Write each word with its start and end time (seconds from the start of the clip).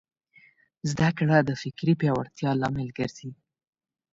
زدهکړه 0.89 1.37
د 1.43 1.49
فکري 1.61 1.93
پیاوړتیا 1.99 2.51
لامل 2.61 2.89
ګرځي. 2.97 3.29